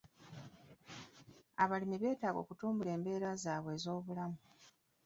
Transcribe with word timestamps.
Abalimi 1.63 1.97
beetaaga 2.01 2.39
okutumbula 2.43 2.89
embeera 2.95 3.29
zaabwe 3.43 3.71
ez'obulamu. 3.77 4.37